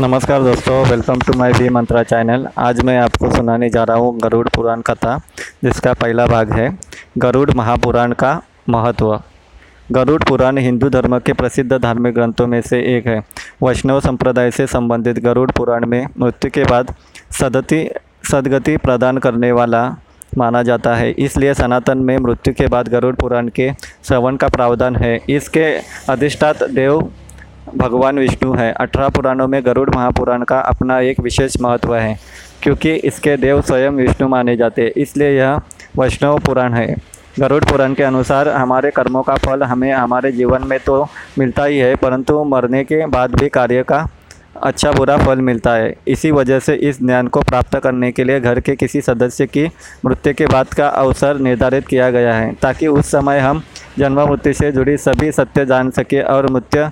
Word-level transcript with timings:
नमस्कार 0.00 0.42
दोस्तों 0.42 0.74
welcome 0.86 1.18
to 1.18 1.32
my 1.38 1.52
V 1.52 1.68
Mantra 1.68 2.02
channel 2.02 2.46
आज 2.58 2.80
मैं 2.84 2.96
आपको 2.98 3.30
सुनाने 3.30 3.68
जा 3.70 3.82
रहा 3.84 3.96
हूँ 3.96 4.16
गरुड़ 4.18 4.48
पुराण 4.48 4.80
कथा, 4.80 5.16
जिसका 5.64 5.92
पहला 5.92 6.26
भाग 6.26 6.52
है, 6.52 6.68
गरुड़ 7.18 7.50
महापुराण 7.50 8.12
का 8.12 8.30
महत्व। 8.68 9.12
गरुड़ 9.92 10.22
पुराण 10.22 10.58
हिंदू 10.58 10.88
धर्म 10.88 11.18
के 11.18 11.32
प्रसिद्ध 11.32 11.72
धार्मिक 11.72 12.14
ग्रंथों 12.14 12.46
में 12.46 12.60
से 12.60 12.80
एक 12.96 13.06
है। 13.06 13.18
वैष्णव 13.62 14.00
संप्रदाय 14.00 14.50
से 14.50 14.66
संबंधित 14.66 15.18
गरुड़ 15.18 15.50
पुराण 15.50 15.86
में 15.86 16.06
मृत्यु 16.18 16.50
के 16.50 16.64
बाद 16.64 16.94
सदति, 17.40 17.88
सदगति 18.30 18.76
प्रदान 18.78 19.18
करने 19.18 19.52
वाला 19.52 19.88
माना 20.38 20.62
जाता 20.62 20.94
है। 20.96 21.10
इसलिए 21.12 21.54
सनातन 21.54 21.98
में 21.98 22.16
मृत्यु 22.18 22.54
के 22.54 22.66
बाद 22.66 22.88
गरुड़ 22.88 23.14
पुराण 23.14 23.48
के 23.50 23.72
श्रवण 24.04 24.36
का 24.36 24.48
प्रावधान 24.48 24.96
है। 24.96 25.18
इसके 25.28 25.72
अधिष्ठात 26.08 26.62
देव 26.64 27.10
भगवान 27.74 28.18
विष्णु 28.18 28.52
है। 28.54 28.70
अठारह 28.72 29.08
पुराणों 29.08 29.46
में 29.48 29.60
गरुड़ 29.66 29.88
महापुराण 29.90 30.42
का 30.44 30.58
अपना 30.60 30.98
एक 31.00 31.20
विशेष 31.20 31.56
महत्व 31.60 31.94
है, 31.96 32.18
क्योंकि 32.62 32.94
इसके 32.94 33.36
देव 33.36 33.60
स्वयं 33.62 33.90
विष्णु 33.92 34.28
माने 34.28 34.56
जाते 34.56 34.82
हैं, 34.82 34.92
इसलिए 34.92 35.36
यह 35.38 35.60
वैष्णव 35.98 36.38
पुराण 36.38 36.74
है। 36.74 36.94
गरुड़ 37.38 37.64
पुराण 37.64 37.94
के 37.94 38.02
अनुसार 38.02 38.48
हमारे 38.48 38.90
कर्मों 38.90 39.22
का 39.22 39.34
फल 39.36 39.62
हमें 39.62 39.92
हमारे 39.92 40.32
जीवन 40.32 40.66
में 40.66 40.78
तो 40.80 41.06
मिलता 41.38 41.64
ही 41.64 41.78
है, 41.78 41.94
परंतु 41.96 42.42
मरने 42.44 42.84
के 42.84 43.06
बाद 43.08 43.34
भी 43.34 43.48
कार्य 43.48 43.82
का 43.82 44.06
अच्छा 44.58 44.90
बुरा 44.92 45.16
फल 45.16 45.40
मिलता 45.40 45.72
है। 45.72 45.94
इसी 46.08 46.30
वजह 46.30 46.58
से 46.60 46.74
इस 46.74 46.98
ज्ञान 46.98 47.28
को 47.28 47.40
प्राप्त 47.40 47.78
करने 47.78 48.10
के 48.12 48.24
लिए 48.24 48.40
घर 48.40 48.60
के 48.60 48.74
किसी 48.76 49.00
सदस्य 49.00 49.46
की 49.46 49.66
मृत्यु 50.04 50.32
के 50.34 50.46
बाद 50.46 50.74
का 50.74 50.88
अवसर 50.88 51.38
निर्धारित 51.38 51.86
किया 51.86 52.10
गया 52.10 52.34
है, 52.34 52.52
ताकि 52.52 52.86
उस 52.88 53.10
समय 53.10 53.38
हम 53.38 53.62
जन्म 53.98 54.20
मृत्यु 54.20 54.52
से 54.52 54.72
जुड़ी 54.72 54.96
सभी 54.98 55.30
सत्य 55.32 55.64
जान 55.66 55.90
सके 55.90 56.20
और 56.22 56.50
मृत्यु 56.52 56.88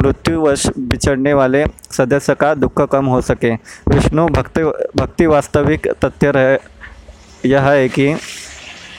मृत्युवश 0.00 0.66
बिछड़ने 0.78 1.34
वाले 1.34 1.64
सदस्य 1.90 2.34
का 2.34 2.54
दुख 2.54 2.80
कम 2.92 3.06
हो 3.06 3.20
सके। 3.20 3.52
विष्णु 3.88 4.26
भक्ति 4.28 4.62
भक्ति 4.96 5.26
वास्तविक 5.26 5.88
तथ्य 6.04 6.30
रहे 6.30 6.58
यह 7.48 7.68
है 7.68 7.88
कि 7.88 8.14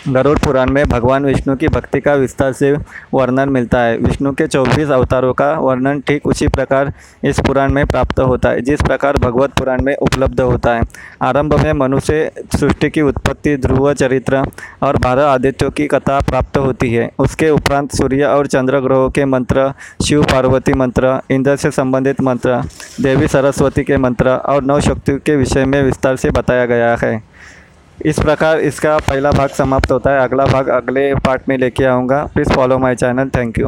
गरुड़ 0.08 0.38
पुराण 0.40 0.70
में 0.70 0.86
भगवान 0.86 1.26
विष्णु 1.26 1.56
की 1.56 1.68
भक्ति 1.68 2.00
का 2.00 2.14
विस्तार 2.14 2.54
से 2.54 2.72
वर्णन 3.14 3.50
मिलता 3.50 3.80
है। 3.80 3.98
विष्णु 3.98 4.32
के 4.32 4.48
24 4.48 4.90
अवतारों 4.90 5.34
का 5.34 5.52
वर्णन 5.54 6.00
ठीक 6.00 6.26
उसी 6.26 6.48
प्रकार 6.48 6.92
इस 7.24 7.40
पुराण 7.40 7.74
में 7.74 7.86
प्राप्त 7.86 8.20
होता 8.20 8.50
है, 8.50 8.62
जिस 8.62 8.82
प्रकार 8.82 9.18
भगवत 9.18 9.54
पुराण 9.54 9.82
में 9.82 9.96
उपलब्ध 9.96 10.42
होता 10.42 10.74
है। 10.74 10.82
आरंभ 11.22 11.54
में 11.64 11.74
मनुष्य 11.74 12.32
सृष्टि 12.56 12.90
की 12.90 13.02
उत्पत्ति, 13.02 13.56
ध्रुव 13.58 13.94
चरित्र 13.94 14.44
और 14.84 14.98
बारह 14.98 15.26
आदित्यों 15.26 15.72
की 15.72 15.88
कथा 15.88 16.20
प्राप्त 16.20 16.58
होती 16.58 16.94
है। 16.94 17.10
उसके 17.20 17.50
उपरांत 17.50 17.96
सूर्य 17.96 18.24
और 18.24 18.48
चंद्र 18.48 18.80
ग्रहों 18.80 19.10
के 19.10 19.26
मंत्र, 19.26 19.72
शिव 20.08 20.24
पार्वती 20.24 20.74
मंत्र, 20.74 21.20
इंद्र 21.32 21.56
से 21.56 21.72
संबंधित 21.72 22.22
मंत्र, 22.22 22.62
देवी 23.02 23.28
सरस्वती 23.28 23.84
के 23.84 23.98
मंत्र 23.98 24.30
और 24.30 24.64
नौ 24.64 24.80
शक्तियों 24.80 25.20
के 25.20 25.36
विषय 25.36 25.66
में 25.66 25.84
विस्तार 25.84 26.16
से 26.16 26.30
बताया 26.30 26.66
गया 26.66 26.96
है। 27.04 27.32
इस 28.06 28.20
प्रकार 28.20 28.60
इसका 28.60 28.98
पहला 29.00 29.32
भाग 29.32 29.50
समाप्त 29.50 29.92
होता 29.92 30.12
है। 30.12 30.20
अगला 30.20 30.46
भाग 30.46 30.68
अगले 30.70 31.14
पार्ट 31.16 31.50
में 31.50 31.58
लेके 31.58 31.84
आऊँगा। 31.86 32.24
Please 32.34 32.54
follow 32.54 32.78
my 32.80 32.96
channel 32.96 33.30
thank 33.36 33.60
you 33.60 33.68